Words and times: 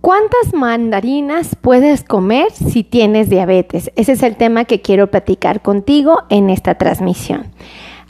¿Cuántas 0.00 0.54
mandarinas 0.54 1.56
puedes 1.60 2.04
comer 2.04 2.52
si 2.52 2.84
tienes 2.84 3.28
diabetes? 3.28 3.90
Ese 3.96 4.12
es 4.12 4.22
el 4.22 4.36
tema 4.36 4.64
que 4.64 4.80
quiero 4.80 5.10
platicar 5.10 5.60
contigo 5.60 6.22
en 6.28 6.50
esta 6.50 6.76
transmisión. 6.76 7.50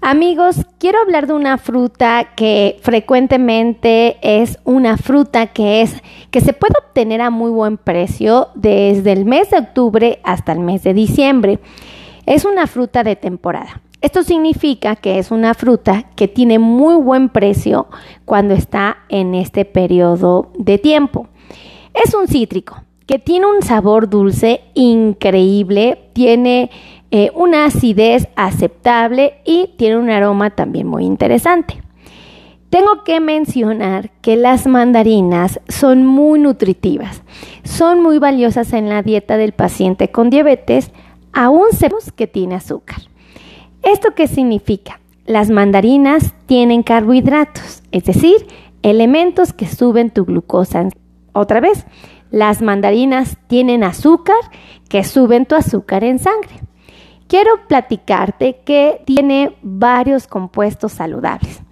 Amigos, 0.03 0.67
quiero 0.79 1.01
hablar 1.01 1.27
de 1.27 1.33
una 1.33 1.57
fruta 1.57 2.29
que 2.37 2.79
frecuentemente 2.83 4.19
es 4.21 4.59
una 4.65 4.99
fruta 4.99 5.47
que 5.47 5.81
es 5.81 5.97
que 6.31 6.43
se 6.43 6.53
puede 6.53 6.75
obtener 6.79 7.23
a 7.23 7.31
muy 7.31 7.51
buen 7.51 7.79
precio 7.79 8.49
desde 8.55 9.13
el 9.13 9.25
mes 9.25 9.51
de 9.51 9.59
octubre 9.59 10.21
hasta 10.25 10.53
el 10.53 10.61
mes 10.61 10.83
de 10.83 10.93
diciembre. 10.93 11.59
Es 12.27 12.45
una 12.45 12.67
fruta 12.67 13.03
de 13.03 13.17
temporada. 13.17 13.81
Esto 14.03 14.23
significa 14.23 14.95
que 14.95 15.19
es 15.19 15.31
una 15.31 15.55
fruta 15.55 16.05
que 16.15 16.29
tiene 16.29 16.59
muy 16.59 16.97
buen 16.97 17.31
precio 17.31 17.89
cuando 18.27 18.53
está 18.53 18.99
en 19.09 19.35
este 19.35 19.65
periodo 19.65 20.53
de 20.59 20.77
tiempo. 20.77 21.29
Es 21.95 22.15
un 22.15 22.29
cítrico 22.29 22.83
que 23.07 23.19
tiene 23.19 23.47
un 23.47 23.63
sabor 23.63 24.11
dulce 24.11 24.61
increíble, 24.75 26.11
tiene 26.13 26.71
eh, 27.11 27.31
una 27.35 27.65
acidez 27.65 28.29
aceptable 28.37 29.37
y 29.47 29.71
tiene 29.79 29.97
un 29.97 30.11
aroma 30.11 30.51
también 30.51 30.87
muy 30.87 31.05
interesante. 31.05 31.81
Tengo 32.69 33.03
que 33.03 33.19
mencionar 33.19 34.11
que 34.21 34.37
las 34.37 34.67
mandarinas 34.67 35.59
son 35.69 36.05
muy 36.05 36.39
nutritivas, 36.39 37.23
son 37.65 38.03
muy 38.03 38.19
valiosas 38.19 38.75
en 38.75 38.91
la 38.91 39.03
dieta 39.03 39.39
del 39.39 39.53
paciente 39.53 40.11
con 40.11 40.29
diabetes, 40.29 40.91
aún 41.33 41.69
sabemos 41.73 42.13
que 42.13 42.27
tiene 42.27 42.57
azúcar. 42.57 42.99
¿Esto 43.83 44.11
qué 44.15 44.27
significa? 44.27 45.01
Las 45.25 45.49
mandarinas 45.49 46.35
tienen 46.45 46.83
carbohidratos, 46.83 47.83
es 47.91 48.05
decir, 48.05 48.47
elementos 48.83 49.55
que 49.55 49.67
suben 49.67 50.11
tu 50.11 50.27
glucosa. 50.27 50.89
Otra 51.39 51.61
vez, 51.61 51.87
las 52.33 52.63
mandarinas 52.63 53.37
tienen 53.47 53.85
azúcar 53.85 54.35
que 54.89 55.05
suben 55.05 55.47
tu 55.47 55.55
azúcar 55.55 56.03
en 56.03 56.19
sangre. 56.19 56.63
Quiero 57.29 57.69
platicarte 57.69 58.57
que 58.65 59.03
tiene 59.05 59.55
varios 59.63 60.27
compuestos 60.27 60.91
saludables. 60.91 61.63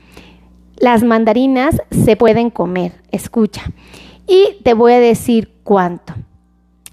Las 0.77 1.03
mandarinas 1.03 1.83
se 1.91 2.15
pueden 2.15 2.51
comer, 2.51 2.93
escucha, 3.11 3.63
y 4.29 4.59
te 4.63 4.73
voy 4.73 4.93
a 4.93 5.01
decir 5.01 5.53
cuánto. 5.65 6.15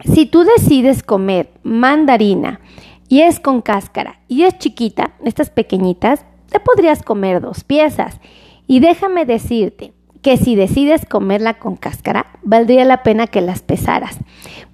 Si 0.04 0.26
tú 0.26 0.44
decides 0.44 1.04
comer 1.04 1.52
mandarina 1.62 2.60
y 3.08 3.22
es 3.22 3.40
con 3.40 3.62
cáscara 3.62 4.20
y 4.28 4.46
es 4.46 4.58
chiquita, 4.58 5.14
estas 5.24 5.52
pequeñitas, 5.52 6.26
te 6.50 6.60
podrías 6.60 7.04
comer 7.04 7.40
dos 7.40 7.64
piezas. 7.64 8.20
Y 8.66 8.80
déjame 8.80 9.26
decirte, 9.26 9.93
que 10.24 10.38
si 10.38 10.56
decides 10.56 11.06
comerla 11.06 11.60
con 11.60 11.76
cáscara, 11.76 12.26
valdría 12.44 12.86
la 12.86 13.04
pena 13.04 13.28
que 13.28 13.42
las 13.42 13.62
pesaras, 13.62 14.18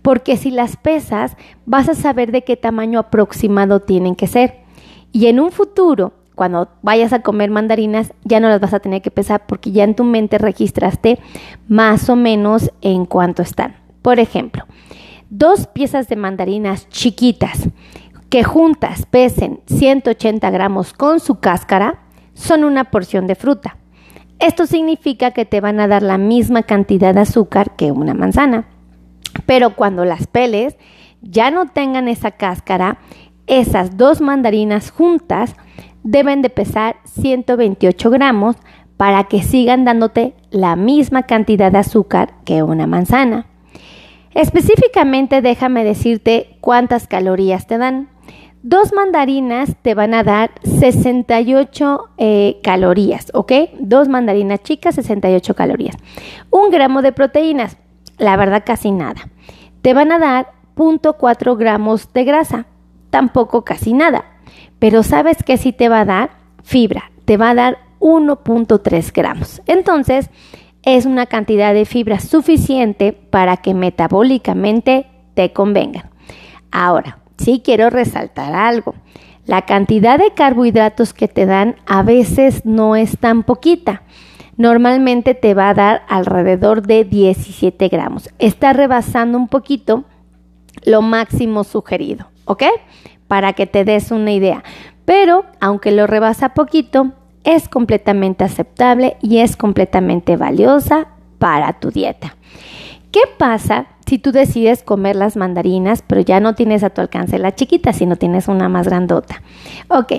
porque 0.03 0.37
si 0.37 0.51
las 0.51 0.77
pesas, 0.77 1.35
vas 1.65 1.89
a 1.89 1.95
saber 1.95 2.31
de 2.31 2.43
qué 2.43 2.55
tamaño 2.55 2.99
aproximado 2.99 3.81
tienen 3.81 4.15
que 4.15 4.27
ser. 4.27 4.59
Y 5.11 5.25
en 5.25 5.39
un 5.39 5.51
futuro, 5.51 6.13
cuando 6.35 6.69
vayas 6.83 7.13
a 7.13 7.23
comer 7.23 7.49
mandarinas, 7.49 8.13
ya 8.23 8.39
no 8.39 8.47
las 8.47 8.61
vas 8.61 8.75
a 8.75 8.79
tener 8.79 9.01
que 9.01 9.09
pesar 9.09 9.47
porque 9.47 9.71
ya 9.71 9.83
en 9.83 9.95
tu 9.95 10.03
mente 10.03 10.37
registraste 10.37 11.17
más 11.67 12.09
o 12.09 12.15
menos 12.15 12.71
en 12.81 13.05
cuánto 13.05 13.41
están. 13.41 13.75
Por 14.03 14.19
ejemplo, 14.19 14.65
dos 15.31 15.65
piezas 15.65 16.07
de 16.07 16.15
mandarinas 16.15 16.87
chiquitas 16.89 17.69
que 18.29 18.43
juntas 18.43 19.07
pesen 19.07 19.61
180 19.65 20.47
gramos 20.51 20.93
con 20.93 21.19
su 21.19 21.39
cáscara 21.39 22.01
son 22.35 22.63
una 22.63 22.85
porción 22.91 23.25
de 23.25 23.33
fruta. 23.33 23.77
Esto 24.39 24.65
significa 24.65 25.31
que 25.31 25.45
te 25.45 25.61
van 25.61 25.79
a 25.79 25.87
dar 25.87 26.01
la 26.01 26.17
misma 26.17 26.63
cantidad 26.63 27.13
de 27.13 27.21
azúcar 27.21 27.75
que 27.75 27.91
una 27.91 28.13
manzana. 28.13 28.65
Pero 29.45 29.75
cuando 29.75 30.05
las 30.05 30.27
peles 30.27 30.77
ya 31.21 31.51
no 31.51 31.67
tengan 31.67 32.07
esa 32.07 32.31
cáscara, 32.31 32.99
esas 33.47 33.97
dos 33.97 34.21
mandarinas 34.21 34.91
juntas 34.91 35.55
deben 36.03 36.41
de 36.41 36.49
pesar 36.49 36.97
128 37.03 38.09
gramos 38.09 38.55
para 38.95 39.25
que 39.25 39.43
sigan 39.43 39.85
dándote 39.85 40.33
la 40.51 40.75
misma 40.75 41.23
cantidad 41.23 41.71
de 41.71 41.79
azúcar 41.79 42.33
que 42.45 42.63
una 42.63 42.87
manzana. 42.87 43.47
Específicamente 44.33 45.41
déjame 45.41 45.83
decirte 45.83 46.57
cuántas 46.61 47.07
calorías 47.07 47.67
te 47.67 47.77
dan. 47.77 48.09
Dos 48.61 48.91
mandarinas 48.91 49.77
te 49.81 49.95
van 49.95 50.13
a 50.13 50.23
dar 50.23 50.51
68 50.63 52.09
eh, 52.17 52.59
calorías, 52.61 53.31
¿ok? 53.33 53.53
Dos 53.79 54.09
mandarinas 54.09 54.61
chicas, 54.63 54.95
68 54.95 55.55
calorías. 55.55 55.95
Un 56.49 56.69
gramo 56.69 57.01
de 57.01 57.13
proteínas, 57.13 57.77
la 58.17 58.35
verdad 58.35 58.63
casi 58.65 58.91
nada. 58.91 59.29
Te 59.81 59.93
van 59.93 60.11
a 60.11 60.19
dar 60.19 60.51
0.4 60.75 61.57
gramos 61.57 62.11
de 62.11 62.25
grasa, 62.25 62.65
tampoco 63.09 63.63
casi 63.63 63.93
nada. 63.93 64.25
Pero 64.77 65.03
¿sabes 65.03 65.37
qué 65.45 65.55
sí 65.55 65.71
te 65.71 65.87
va 65.87 66.01
a 66.01 66.05
dar? 66.05 66.31
Fibra, 66.61 67.11
te 67.23 67.37
va 67.37 67.51
a 67.51 67.55
dar 67.55 67.77
1.3 68.01 69.13
gramos. 69.13 69.61
Entonces, 69.67 70.29
es 70.83 71.05
una 71.05 71.27
cantidad 71.27 71.73
de 71.73 71.85
fibra 71.85 72.19
suficiente 72.19 73.13
para 73.13 73.55
que 73.57 73.73
metabólicamente 73.73 75.05
te 75.33 75.53
convengan. 75.53 76.09
Ahora, 76.71 77.19
sí 77.39 77.61
quiero 77.63 77.89
resaltar 77.89 78.53
algo. 78.53 78.95
La 79.45 79.63
cantidad 79.63 80.19
de 80.19 80.31
carbohidratos 80.33 81.13
que 81.13 81.27
te 81.27 81.45
dan 81.45 81.75
a 81.87 82.03
veces 82.03 82.65
no 82.65 82.95
es 82.95 83.17
tan 83.17 83.43
poquita. 83.43 84.03
Normalmente 84.57 85.33
te 85.33 85.53
va 85.53 85.69
a 85.69 85.73
dar 85.73 86.03
alrededor 86.07 86.85
de 86.85 87.05
17 87.05 87.87
gramos. 87.87 88.29
Está 88.37 88.73
rebasando 88.73 89.37
un 89.37 89.47
poquito 89.47 90.03
lo 90.83 91.01
máximo 91.01 91.63
sugerido, 91.63 92.27
¿ok? 92.45 92.63
Para 93.27 93.53
que 93.53 93.65
te 93.65 93.85
des 93.85 94.11
una 94.11 94.31
idea. 94.33 94.63
Pero 95.05 95.45
aunque 95.59 95.91
lo 95.91 96.05
rebasa 96.05 96.49
poquito, 96.49 97.13
es 97.43 97.69
completamente 97.69 98.43
aceptable 98.43 99.17
y 99.21 99.39
es 99.39 99.57
completamente 99.57 100.37
valiosa 100.37 101.07
para 101.39 101.79
tu 101.79 101.89
dieta. 101.89 102.35
¿Qué 103.11 103.21
pasa 103.37 103.87
si 104.09 104.17
tú 104.17 104.31
decides 104.31 104.81
comer 104.81 105.15
las 105.15 105.37
mandarinas, 105.37 106.03
pero 106.05 106.21
ya 106.21 106.39
no 106.39 106.55
tienes 106.55 106.83
a 106.83 106.89
tu 106.89 106.99
alcance 106.99 107.37
la 107.37 107.53
chiquita, 107.53 107.93
sino 107.93 108.15
tienes 108.15 108.47
una 108.47 108.67
más 108.67 108.87
grandota? 108.87 109.43
Ok, 109.87 110.13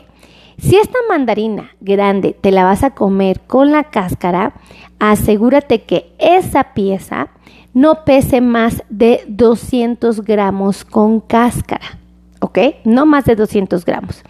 si 0.58 0.76
esta 0.76 0.98
mandarina 1.08 1.72
grande 1.80 2.36
te 2.40 2.52
la 2.52 2.62
vas 2.62 2.84
a 2.84 2.90
comer 2.90 3.40
con 3.40 3.72
la 3.72 3.82
cáscara, 3.82 4.52
asegúrate 5.00 5.82
que 5.82 6.12
esa 6.18 6.72
pieza 6.72 7.30
no 7.74 8.04
pese 8.04 8.40
más 8.40 8.84
de 8.90 9.24
200 9.26 10.20
gramos 10.20 10.84
con 10.84 11.18
cáscara, 11.18 11.98
¿ok? 12.38 12.58
No 12.84 13.06
más 13.06 13.24
de 13.24 13.34
200 13.34 13.84
gramos. 13.84 14.22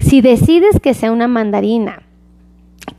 Si 0.00 0.20
decides 0.20 0.80
que 0.80 0.92
sea 0.92 1.12
una 1.12 1.28
mandarina 1.28 2.02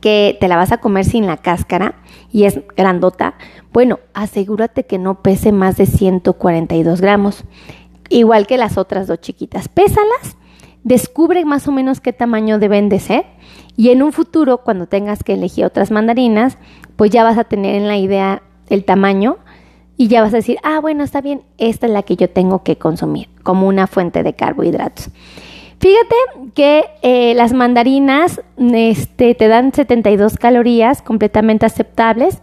que 0.00 0.36
te 0.40 0.48
la 0.48 0.56
vas 0.56 0.72
a 0.72 0.78
comer 0.78 1.04
sin 1.04 1.26
la 1.26 1.36
cáscara 1.36 1.94
y 2.32 2.44
es 2.44 2.60
grandota, 2.76 3.34
bueno, 3.72 4.00
asegúrate 4.14 4.84
que 4.84 4.98
no 4.98 5.22
pese 5.22 5.52
más 5.52 5.76
de 5.76 5.86
142 5.86 7.00
gramos, 7.00 7.44
igual 8.08 8.46
que 8.46 8.58
las 8.58 8.78
otras 8.78 9.06
dos 9.06 9.20
chiquitas. 9.20 9.68
Pésalas, 9.68 10.36
descubre 10.82 11.44
más 11.44 11.68
o 11.68 11.72
menos 11.72 12.00
qué 12.00 12.12
tamaño 12.12 12.58
deben 12.58 12.88
de 12.88 13.00
ser 13.00 13.24
y 13.76 13.90
en 13.90 14.02
un 14.02 14.12
futuro, 14.12 14.58
cuando 14.58 14.86
tengas 14.86 15.22
que 15.24 15.34
elegir 15.34 15.64
otras 15.64 15.90
mandarinas, 15.90 16.58
pues 16.96 17.10
ya 17.10 17.24
vas 17.24 17.38
a 17.38 17.44
tener 17.44 17.76
en 17.76 17.88
la 17.88 17.96
idea 17.96 18.42
el 18.68 18.84
tamaño 18.84 19.38
y 19.96 20.08
ya 20.08 20.22
vas 20.22 20.34
a 20.34 20.36
decir, 20.36 20.58
ah, 20.62 20.80
bueno, 20.80 21.04
está 21.04 21.20
bien, 21.20 21.42
esta 21.58 21.86
es 21.86 21.92
la 21.92 22.02
que 22.02 22.16
yo 22.16 22.28
tengo 22.28 22.62
que 22.62 22.76
consumir 22.76 23.28
como 23.42 23.66
una 23.66 23.86
fuente 23.86 24.22
de 24.22 24.34
carbohidratos. 24.34 25.10
Fíjate 25.78 26.14
que 26.54 26.84
eh, 27.00 27.32
las 27.34 27.54
mandarinas 27.54 28.42
este, 28.58 29.34
te 29.34 29.48
dan 29.48 29.72
72 29.72 30.36
calorías 30.36 31.00
completamente 31.00 31.64
aceptables. 31.64 32.42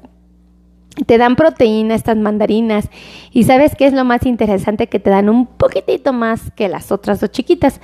Te 1.05 1.17
dan 1.17 1.35
proteína 1.35 1.95
estas 1.95 2.17
mandarinas. 2.17 2.89
Y 3.31 3.43
sabes 3.43 3.75
qué 3.75 3.85
es 3.85 3.93
lo 3.93 4.03
más 4.05 4.25
interesante 4.25 4.87
que 4.87 4.99
te 4.99 5.09
dan 5.09 5.29
un 5.29 5.45
poquitito 5.45 6.13
más 6.13 6.51
que 6.55 6.67
las 6.69 6.91
otras 6.91 7.19
dos 7.19 7.31
chiquitas. 7.31 7.79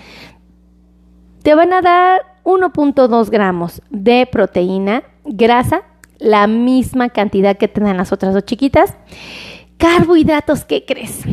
Te 1.43 1.55
van 1.55 1.73
a 1.73 1.81
dar 1.81 2.21
1.2 2.43 3.29
gramos 3.29 3.81
de 3.89 4.27
proteína, 4.31 5.03
grasa, 5.25 5.83
la 6.19 6.47
misma 6.47 7.09
cantidad 7.09 7.57
que 7.57 7.67
te 7.67 7.81
dan 7.81 7.97
las 7.97 8.11
otras 8.11 8.33
dos 8.33 8.45
chiquitas. 8.45 8.95
Carbohidratos, 9.77 10.63
¿qué 10.63 10.85
crees? 10.85 11.23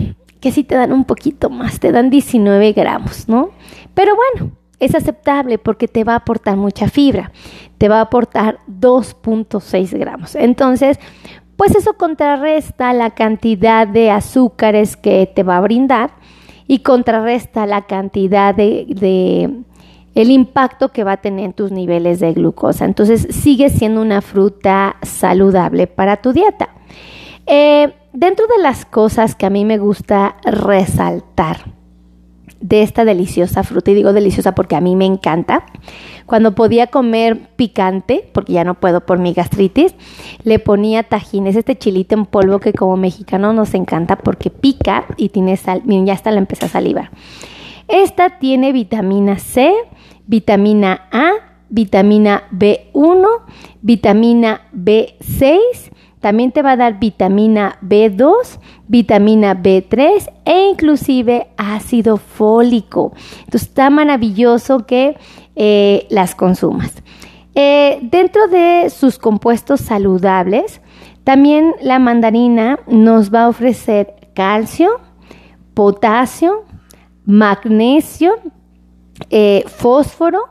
Que 0.40 0.50
sí 0.50 0.64
te 0.64 0.74
dan 0.74 0.92
un 0.92 1.04
poquito 1.04 1.50
más, 1.50 1.78
te 1.78 1.92
dan 1.92 2.10
19 2.10 2.72
gramos, 2.72 3.28
¿no? 3.28 3.50
Pero 3.94 4.14
bueno, 4.16 4.52
es 4.80 4.94
aceptable 4.94 5.58
porque 5.58 5.86
te 5.86 6.04
va 6.04 6.14
a 6.14 6.16
aportar 6.16 6.56
mucha 6.56 6.88
fibra, 6.88 7.30
te 7.78 7.88
va 7.88 7.98
a 7.98 8.02
aportar 8.02 8.58
2.6 8.68 9.98
gramos. 9.98 10.34
Entonces, 10.34 10.98
pues 11.60 11.76
eso 11.76 11.92
contrarresta 11.92 12.94
la 12.94 13.10
cantidad 13.10 13.86
de 13.86 14.10
azúcares 14.10 14.96
que 14.96 15.26
te 15.26 15.42
va 15.42 15.58
a 15.58 15.60
brindar 15.60 16.12
y 16.66 16.78
contrarresta 16.78 17.66
la 17.66 17.82
cantidad 17.82 18.54
de, 18.54 19.60
el 20.14 20.30
impacto 20.30 20.88
que 20.88 21.04
va 21.04 21.12
a 21.12 21.16
tener 21.18 21.44
en 21.44 21.52
tus 21.52 21.70
niveles 21.70 22.18
de 22.18 22.32
glucosa. 22.32 22.86
Entonces 22.86 23.28
sigue 23.28 23.68
siendo 23.68 24.00
una 24.00 24.22
fruta 24.22 24.96
saludable 25.02 25.86
para 25.86 26.16
tu 26.22 26.32
dieta. 26.32 26.70
Eh, 27.44 27.92
dentro 28.14 28.46
de 28.46 28.62
las 28.62 28.86
cosas 28.86 29.34
que 29.34 29.44
a 29.44 29.50
mí 29.50 29.66
me 29.66 29.76
gusta 29.76 30.36
resaltar 30.42 31.58
de 32.60 32.82
esta 32.82 33.04
deliciosa 33.04 33.62
fruta, 33.62 33.90
y 33.90 33.94
digo 33.94 34.12
deliciosa 34.12 34.54
porque 34.54 34.76
a 34.76 34.80
mí 34.80 34.94
me 34.96 35.06
encanta, 35.06 35.64
cuando 36.26 36.54
podía 36.54 36.88
comer 36.88 37.48
picante, 37.56 38.28
porque 38.32 38.52
ya 38.52 38.64
no 38.64 38.74
puedo 38.74 39.04
por 39.04 39.18
mi 39.18 39.32
gastritis, 39.32 39.94
le 40.44 40.58
ponía 40.58 41.02
tajines, 41.02 41.56
este 41.56 41.76
chilito 41.76 42.14
en 42.14 42.26
polvo 42.26 42.60
que 42.60 42.72
como 42.72 42.96
mexicano 42.96 43.52
nos 43.52 43.74
encanta 43.74 44.16
porque 44.16 44.50
pica 44.50 45.06
y 45.16 45.30
tiene 45.30 45.56
sal, 45.56 45.82
miren, 45.84 46.06
ya 46.06 46.12
hasta 46.12 46.30
la 46.30 46.38
empecé 46.38 46.66
a 46.66 46.68
salivar. 46.68 47.10
Esta 47.88 48.38
tiene 48.38 48.72
vitamina 48.72 49.38
C, 49.38 49.72
vitamina 50.26 51.08
A, 51.10 51.32
vitamina 51.70 52.44
B1, 52.52 53.26
vitamina 53.82 54.60
B6, 54.72 55.58
también 56.20 56.52
te 56.52 56.62
va 56.62 56.72
a 56.72 56.76
dar 56.76 57.00
vitamina 57.00 57.78
B2, 57.82 58.58
vitamina 58.88 59.54
B3 59.54 60.30
e 60.44 60.68
inclusive 60.68 61.48
ácido 61.56 62.18
fólico. 62.18 63.12
Entonces 63.38 63.68
está 63.68 63.88
maravilloso 63.88 64.86
que 64.86 65.16
eh, 65.56 66.06
las 66.10 66.34
consumas. 66.34 66.92
Eh, 67.54 67.98
dentro 68.02 68.48
de 68.48 68.90
sus 68.90 69.18
compuestos 69.18 69.80
saludables, 69.80 70.82
también 71.24 71.74
la 71.80 71.98
mandarina 71.98 72.78
nos 72.86 73.32
va 73.34 73.44
a 73.44 73.48
ofrecer 73.48 74.28
calcio, 74.34 75.00
potasio, 75.72 76.64
magnesio, 77.24 78.34
eh, 79.30 79.64
fósforo, 79.66 80.48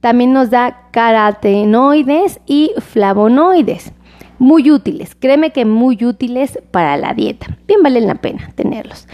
también 0.00 0.32
nos 0.32 0.50
da 0.50 0.88
carotenoides 0.92 2.40
y 2.46 2.72
flavonoides 2.78 3.92
muy 4.38 4.70
útiles, 4.70 5.14
créeme 5.14 5.50
que 5.50 5.64
muy 5.64 6.04
útiles 6.04 6.58
para 6.70 6.96
la 6.96 7.14
dieta. 7.14 7.46
Bien 7.66 7.82
valen 7.82 8.06
la 8.06 8.16
pena 8.16 8.50
tenerlos. 8.54 9.06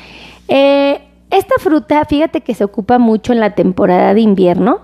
Eh, 0.49 1.01
esta 1.31 1.55
fruta, 1.61 2.05
fíjate 2.05 2.41
que 2.41 2.55
se 2.55 2.65
ocupa 2.65 2.99
mucho 2.99 3.33
en 3.33 3.41
la 3.41 3.55
temporada 3.55 4.15
de 4.15 4.21
invierno. 4.21 4.81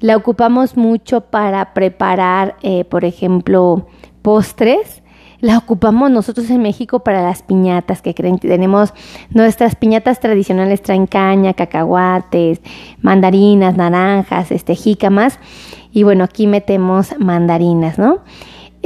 La 0.00 0.16
ocupamos 0.16 0.76
mucho 0.76 1.22
para 1.22 1.74
preparar, 1.74 2.56
eh, 2.62 2.84
por 2.84 3.04
ejemplo, 3.04 3.86
postres. 4.22 5.02
La 5.40 5.58
ocupamos 5.58 6.10
nosotros 6.10 6.48
en 6.48 6.62
México 6.62 7.00
para 7.00 7.22
las 7.22 7.42
piñatas 7.42 8.00
que 8.00 8.14
creen 8.14 8.38
tenemos 8.38 8.94
nuestras 9.28 9.76
piñatas 9.76 10.18
tradicionales 10.20 10.80
traen 10.80 11.06
caña, 11.06 11.52
cacahuates, 11.52 12.62
mandarinas, 13.02 13.76
naranjas, 13.76 14.50
este 14.50 14.74
jícamas 14.74 15.38
y 15.92 16.02
bueno, 16.02 16.24
aquí 16.24 16.46
metemos 16.46 17.14
mandarinas, 17.18 17.98
¿no? 17.98 18.20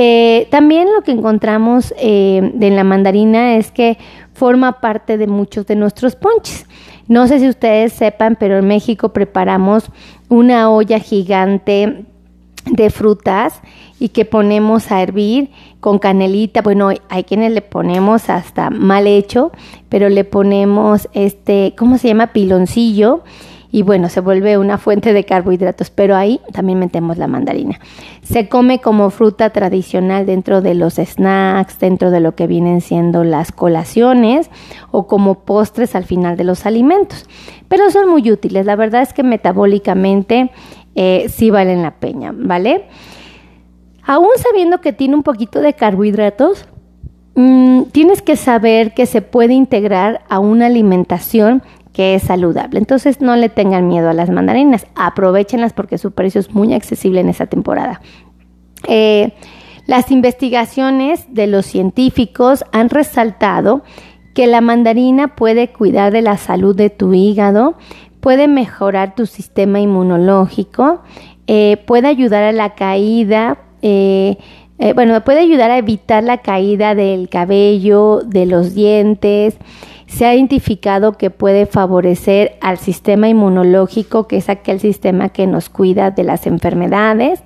Eh, 0.01 0.47
también 0.53 0.87
lo 0.95 1.03
que 1.03 1.11
encontramos 1.11 1.93
eh, 1.99 2.53
en 2.61 2.77
la 2.77 2.85
mandarina 2.85 3.57
es 3.57 3.73
que 3.73 3.99
forma 4.33 4.81
parte 4.81 5.19
de 5.19 5.27
muchos 5.27 5.67
de 5.67 5.75
nuestros 5.75 6.15
ponches. 6.15 6.67
No 7.09 7.27
sé 7.27 7.41
si 7.41 7.49
ustedes 7.49 7.95
sepan, 7.95 8.37
pero 8.39 8.59
en 8.59 8.69
México 8.69 9.09
preparamos 9.09 9.91
una 10.29 10.71
olla 10.71 11.01
gigante 11.01 12.05
de 12.65 12.91
frutas 12.91 13.61
y 13.99 14.11
que 14.11 14.25
ponemos 14.25 14.93
a 14.93 15.03
hervir 15.03 15.51
con 15.81 15.99
canelita. 15.99 16.63
Bueno, 16.63 16.91
hay 17.09 17.25
quienes 17.25 17.51
le 17.51 17.63
ponemos 17.63 18.31
hasta 18.31 18.71
mal 18.71 19.09
hecho, 19.09 19.51
pero 19.89 20.09
le 20.11 20.23
ponemos 20.23 21.09
este, 21.13 21.75
¿cómo 21.77 21.99
se 21.99 22.07
llama? 22.07 22.29
Piloncillo 22.29 23.25
y 23.71 23.83
bueno, 23.83 24.09
se 24.09 24.21
vuelve 24.21 24.57
una 24.57 24.79
fuente 24.79 25.13
de 25.13 25.25
carbohidratos, 25.25 25.91
pero 25.91 26.17
ahí 26.17 26.41
también 26.53 26.79
metemos 26.79 27.19
la 27.19 27.27
mandarina. 27.27 27.79
Se 28.23 28.49
come 28.49 28.81
como 28.81 29.11
fruta 29.11 29.51
tradicional 29.51 30.25
dentro 30.25 30.63
de 30.63 30.75
los 30.75 30.95
snacks, 30.95 31.79
dentro 31.79 32.11
de 32.11 32.21
lo 32.21 32.35
que 32.35 32.47
vienen 32.47 32.81
siendo 32.81 33.25
las 33.25 33.53
colaciones 33.53 34.51
o 34.91 35.07
como 35.07 35.41
postres 35.41 35.95
al 35.95 36.05
final 36.05 36.37
de 36.37 36.45
los 36.45 36.65
alimentos, 36.65 37.27
pero 37.69 37.91
son 37.91 38.09
muy 38.09 38.31
útiles. 38.31 38.65
La 38.65 38.77
verdad 38.77 39.03
es 39.03 39.13
que 39.13 39.23
metabólicamente 39.23 40.51
eh, 40.95 41.27
sí 41.29 41.51
valen 41.51 41.83
la 41.83 41.93
pena, 41.93 42.33
¿vale? 42.35 42.87
Aún 44.03 44.31
sabiendo 44.39 44.81
que 44.81 44.95
tiene 44.95 45.15
un 45.15 45.23
poquito 45.23 45.61
de 45.61 45.75
carbohidratos, 45.75 46.67
mm, 47.35 47.83
tienes 47.93 48.23
que 48.23 48.37
saber 48.37 48.95
que 48.95 49.05
se 49.05 49.21
puede 49.21 49.53
integrar 49.53 50.23
a 50.31 50.39
una 50.39 50.65
alimentación 50.65 51.63
que 51.99 52.15
es 52.15 52.23
saludable. 52.23 52.79
Entonces 52.79 53.21
no 53.21 53.35
le 53.35 53.49
tengan 53.49 53.89
miedo 53.89 54.09
a 54.09 54.13
las 54.13 54.31
mandarinas, 54.31 54.87
aprovechenlas 54.95 55.73
porque 55.73 55.99
su 55.99 56.13
precio 56.13 56.41
es 56.41 56.55
muy 56.55 56.73
accesible 56.73 57.19
en 57.19 57.29
esa 57.29 57.47
temporada. 57.47 58.01
Eh, 58.87 59.33
las 59.89 60.13
investigaciones 60.13 61.27
de 61.35 61.49
los 61.49 61.67
científicos 61.67 62.65
han 62.71 62.89
resaltado 62.89 63.83
que 64.33 64.47
la 64.47 64.61
mandarina 64.61 65.35
puede 65.35 65.73
cuidar 65.73 66.13
de 66.13 66.23
la 66.23 66.37
salud 66.37 66.77
de 66.77 66.89
tu 66.89 67.15
hígado, 67.15 67.77
puede 68.21 68.47
mejorar 68.47 69.17
tu 69.17 69.27
sistema 69.27 69.81
inmunológico, 69.81 71.03
eh, 71.49 71.83
puede 71.85 72.07
ayudar 72.07 72.45
a 72.45 72.53
la 72.53 72.77
caída, 72.77 73.59
eh, 73.83 74.37
bueno, 74.95 75.21
puede 75.25 75.41
ayudar 75.41 75.73
a 75.73 75.79
evitar 75.79 76.23
la 76.23 76.43
caída 76.43 76.95
del 76.95 77.29
cabello, 77.29 78.21
de 78.25 78.47
los 78.47 78.77
dientes, 78.77 79.59
se 80.09 80.25
ha 80.25 80.35
identificado 80.35 81.13
que 81.13 81.31
puede 81.31 81.67
favorecer 81.67 82.57
al 82.61 82.79
sistema 82.79 83.29
inmunológico, 83.29 84.27
que 84.27 84.39
es 84.39 84.49
aquel 84.49 84.81
sistema 84.81 85.29
que 85.29 85.47
nos 85.47 85.69
cuida 85.69 86.11
de 86.11 86.25
las 86.25 86.47
enfermedades. 86.47 87.43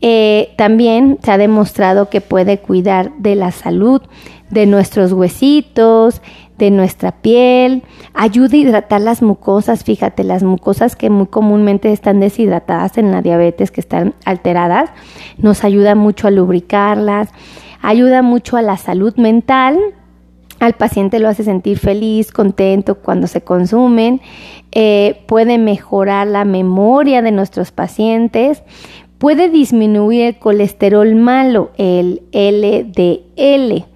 Eh, 0.00 0.52
también 0.56 1.18
se 1.22 1.30
ha 1.30 1.38
demostrado 1.38 2.08
que 2.08 2.20
puede 2.20 2.58
cuidar 2.58 3.12
de 3.18 3.36
la 3.36 3.52
salud 3.52 4.02
de 4.50 4.66
nuestros 4.66 5.12
huesitos, 5.12 6.22
de 6.58 6.70
nuestra 6.70 7.12
piel, 7.12 7.82
ayuda 8.14 8.54
a 8.54 8.56
hidratar 8.56 9.00
las 9.00 9.22
mucosas, 9.22 9.84
fíjate, 9.84 10.24
las 10.24 10.42
mucosas 10.42 10.96
que 10.96 11.10
muy 11.10 11.26
comúnmente 11.26 11.92
están 11.92 12.20
deshidratadas 12.20 12.98
en 12.98 13.10
la 13.10 13.22
diabetes, 13.22 13.70
que 13.70 13.80
están 13.80 14.14
alteradas, 14.24 14.90
nos 15.38 15.64
ayuda 15.64 15.94
mucho 15.94 16.28
a 16.28 16.30
lubricarlas, 16.30 17.28
ayuda 17.80 18.22
mucho 18.22 18.56
a 18.56 18.62
la 18.62 18.76
salud 18.76 19.14
mental, 19.16 19.78
al 20.62 20.74
paciente 20.74 21.18
lo 21.18 21.28
hace 21.28 21.42
sentir 21.42 21.76
feliz, 21.76 22.30
contento 22.30 22.94
cuando 22.94 23.26
se 23.26 23.40
consumen, 23.40 24.20
eh, 24.70 25.20
puede 25.26 25.58
mejorar 25.58 26.28
la 26.28 26.44
memoria 26.44 27.20
de 27.20 27.32
nuestros 27.32 27.72
pacientes, 27.72 28.62
puede 29.18 29.48
disminuir 29.48 30.22
el 30.22 30.38
colesterol 30.38 31.16
malo, 31.16 31.72
el 31.78 32.22
LDL, 32.32 33.86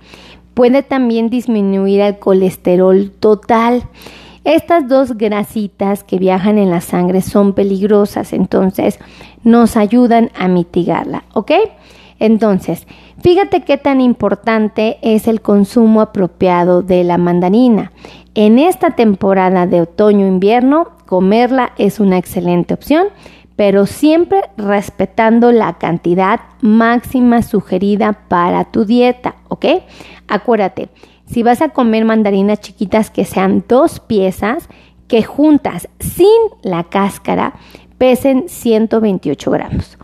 puede 0.54 0.82
también 0.82 1.30
disminuir 1.30 2.00
el 2.00 2.18
colesterol 2.18 3.12
total. 3.12 3.84
Estas 4.42 4.88
dos 4.88 5.16
grasitas 5.16 6.02
que 6.02 6.18
viajan 6.18 6.58
en 6.58 6.70
la 6.70 6.80
sangre 6.80 7.20
son 7.20 7.52
peligrosas, 7.52 8.32
entonces 8.32 8.98
nos 9.44 9.76
ayudan 9.76 10.32
a 10.36 10.48
mitigarla, 10.48 11.26
¿ok? 11.32 11.52
Entonces, 12.18 12.86
fíjate 13.22 13.62
qué 13.62 13.76
tan 13.78 14.00
importante 14.00 14.98
es 15.02 15.28
el 15.28 15.40
consumo 15.40 16.00
apropiado 16.00 16.82
de 16.82 17.04
la 17.04 17.18
mandarina. 17.18 17.92
En 18.34 18.58
esta 18.58 18.92
temporada 18.92 19.66
de 19.66 19.82
otoño-invierno, 19.82 20.88
comerla 21.06 21.72
es 21.78 22.00
una 22.00 22.18
excelente 22.18 22.74
opción, 22.74 23.08
pero 23.56 23.86
siempre 23.86 24.42
respetando 24.56 25.50
la 25.52 25.78
cantidad 25.78 26.40
máxima 26.60 27.42
sugerida 27.42 28.12
para 28.28 28.64
tu 28.64 28.84
dieta, 28.84 29.36
¿ok? 29.48 29.64
Acuérdate, 30.28 30.90
si 31.26 31.42
vas 31.42 31.62
a 31.62 31.70
comer 31.70 32.04
mandarinas 32.04 32.60
chiquitas 32.60 33.10
que 33.10 33.24
sean 33.24 33.64
dos 33.66 34.00
piezas, 34.00 34.68
que 35.08 35.22
juntas 35.22 35.88
sin 35.98 36.26
la 36.62 36.84
cáscara 36.84 37.54
pesen 37.98 38.48
128 38.48 39.50
gramos. 39.50 39.98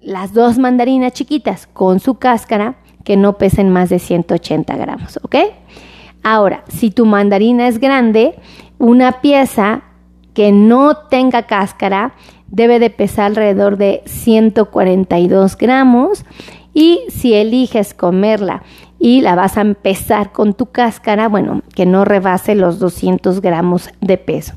Las 0.00 0.32
dos 0.32 0.58
mandarinas 0.58 1.12
chiquitas 1.12 1.66
con 1.66 2.00
su 2.00 2.14
cáscara 2.14 2.76
que 3.04 3.16
no 3.16 3.36
pesen 3.36 3.68
más 3.70 3.90
de 3.90 3.98
180 3.98 4.76
gramos, 4.76 5.18
¿ok? 5.22 5.36
Ahora, 6.22 6.64
si 6.68 6.90
tu 6.90 7.04
mandarina 7.04 7.68
es 7.68 7.78
grande, 7.78 8.34
una 8.78 9.20
pieza 9.20 9.82
que 10.32 10.52
no 10.52 10.96
tenga 10.96 11.42
cáscara 11.42 12.14
debe 12.48 12.78
de 12.78 12.90
pesar 12.90 13.26
alrededor 13.26 13.76
de 13.76 14.02
142 14.06 15.56
gramos 15.56 16.24
y 16.72 17.00
si 17.08 17.34
eliges 17.34 17.94
comerla 17.94 18.62
y 18.98 19.20
la 19.20 19.34
vas 19.34 19.56
a 19.56 19.62
empezar 19.62 20.32
con 20.32 20.54
tu 20.54 20.66
cáscara, 20.66 21.28
bueno, 21.28 21.62
que 21.74 21.86
no 21.86 22.04
rebase 22.04 22.54
los 22.54 22.78
200 22.78 23.40
gramos 23.40 23.90
de 24.00 24.18
peso. 24.18 24.54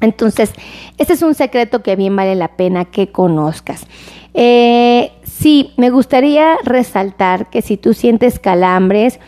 Entonces, 0.00 0.52
este 0.98 1.12
es 1.12 1.22
un 1.22 1.34
secreto 1.34 1.82
que 1.82 1.96
bien 1.96 2.16
vale 2.16 2.34
la 2.34 2.56
pena 2.56 2.86
que 2.86 3.12
conozcas. 3.12 3.86
Eh, 4.34 5.12
sí, 5.24 5.72
me 5.76 5.90
gustaría 5.90 6.56
resaltar 6.64 7.50
que 7.50 7.62
si 7.62 7.76
tú 7.76 7.94
sientes 7.94 8.38
calambres, 8.38 9.20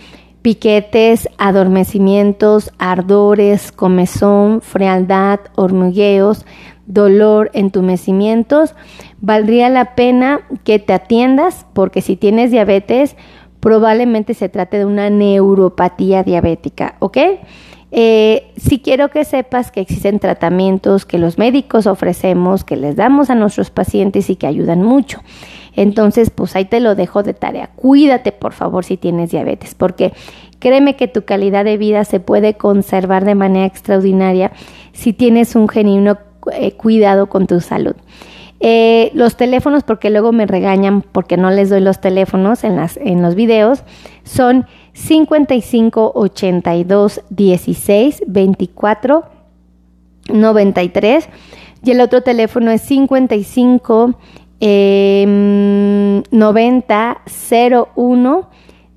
piquetes, 0.42 1.28
adormecimientos, 1.38 2.70
ardores, 2.78 3.72
comezón, 3.72 4.60
frialdad, 4.60 5.40
hormigueos, 5.54 6.44
dolor, 6.86 7.50
entumecimientos, 7.54 8.74
valdría 9.20 9.70
la 9.70 9.94
pena 9.94 10.40
que 10.64 10.78
te 10.78 10.92
atiendas 10.92 11.64
porque 11.72 12.02
si 12.02 12.16
tienes 12.16 12.50
diabetes, 12.50 13.16
probablemente 13.60 14.34
se 14.34 14.50
trate 14.50 14.76
de 14.76 14.84
una 14.84 15.08
neuropatía 15.08 16.22
diabética, 16.22 16.96
¿ok? 16.98 17.16
Eh, 17.96 18.50
si 18.56 18.80
quiero 18.80 19.08
que 19.10 19.24
sepas 19.24 19.70
que 19.70 19.80
existen 19.80 20.18
tratamientos 20.18 21.06
que 21.06 21.16
los 21.16 21.38
médicos 21.38 21.86
ofrecemos, 21.86 22.64
que 22.64 22.76
les 22.76 22.96
damos 22.96 23.30
a 23.30 23.36
nuestros 23.36 23.70
pacientes 23.70 24.30
y 24.30 24.34
que 24.34 24.48
ayudan 24.48 24.82
mucho. 24.82 25.20
Entonces, 25.76 26.30
pues 26.30 26.56
ahí 26.56 26.64
te 26.64 26.80
lo 26.80 26.96
dejo 26.96 27.22
de 27.22 27.34
tarea. 27.34 27.70
Cuídate, 27.76 28.32
por 28.32 28.52
favor, 28.52 28.84
si 28.84 28.96
tienes 28.96 29.30
diabetes, 29.30 29.76
porque 29.76 30.12
créeme 30.58 30.96
que 30.96 31.06
tu 31.06 31.22
calidad 31.24 31.64
de 31.64 31.76
vida 31.76 32.04
se 32.04 32.18
puede 32.18 32.54
conservar 32.54 33.24
de 33.24 33.36
manera 33.36 33.66
extraordinaria 33.66 34.50
si 34.92 35.12
tienes 35.12 35.54
un 35.54 35.68
genuino 35.68 36.18
eh, 36.52 36.72
cuidado 36.72 37.28
con 37.28 37.46
tu 37.46 37.60
salud. 37.60 37.94
Eh, 38.58 39.12
los 39.14 39.36
teléfonos, 39.36 39.84
porque 39.84 40.10
luego 40.10 40.32
me 40.32 40.46
regañan 40.46 41.02
porque 41.02 41.36
no 41.36 41.50
les 41.50 41.70
doy 41.70 41.80
los 41.80 42.00
teléfonos 42.00 42.64
en, 42.64 42.74
las, 42.74 42.96
en 42.96 43.22
los 43.22 43.36
videos, 43.36 43.84
son 44.24 44.66
55 44.94 46.12
82 46.14 47.20
16 47.28 48.22
24 48.26 49.24
93 50.32 51.28
y 51.84 51.90
el 51.90 52.00
otro 52.00 52.22
teléfono 52.22 52.70
es 52.70 52.80
55 52.82 54.14
90 54.60 57.20
01 57.96 58.48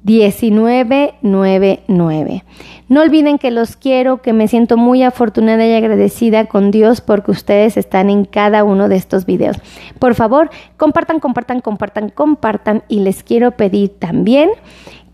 1999. 0.07 2.43
No 2.87 3.01
olviden 3.01 3.37
que 3.37 3.51
los 3.51 3.75
quiero, 3.75 4.21
que 4.21 4.31
me 4.31 4.47
siento 4.47 4.77
muy 4.77 5.03
afortunada 5.03 5.67
y 5.67 5.73
agradecida 5.73 6.45
con 6.45 6.71
Dios 6.71 7.01
porque 7.01 7.31
ustedes 7.31 7.75
están 7.75 8.09
en 8.09 8.23
cada 8.23 8.63
uno 8.63 8.87
de 8.87 8.95
estos 8.95 9.25
videos. 9.25 9.57
Por 9.99 10.15
favor, 10.15 10.49
compartan, 10.77 11.19
compartan, 11.19 11.59
compartan, 11.59 12.07
compartan 12.09 12.83
y 12.87 13.01
les 13.01 13.23
quiero 13.23 13.51
pedir 13.51 13.99
también 13.99 14.51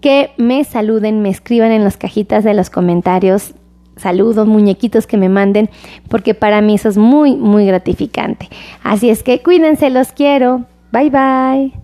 que 0.04 0.32
me 0.36 0.66
saluden, 0.66 1.22
me 1.22 1.30
escriban 1.30 1.72
en 1.72 1.86
las 1.86 1.96
cajitas 1.96 2.44
de 2.44 2.54
los 2.54 2.70
comentarios 2.70 3.56
saludos, 3.96 4.48
muñequitos 4.48 5.08
que 5.08 5.18
me 5.18 5.30
manden, 5.30 5.70
porque 6.10 6.34
para 6.34 6.62
mí 6.62 6.76
eso 6.76 6.90
es 6.90 6.98
muy, 6.98 7.36
muy 7.36 7.66
gratificante. 7.66 8.50
Así 8.84 9.10
es 9.10 9.24
que 9.24 9.42
cuídense, 9.42 9.90
los 9.90 10.12
quiero. 10.12 10.66
Bye 10.92 11.10
bye. 11.10 11.83